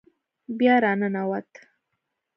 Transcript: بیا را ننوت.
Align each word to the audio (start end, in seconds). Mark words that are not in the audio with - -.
بیا 0.57 0.75
را 0.83 0.91
ننوت. 0.99 1.51